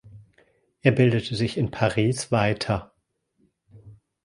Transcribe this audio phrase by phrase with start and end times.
[0.81, 2.91] Er bildete sich in Paris weiter.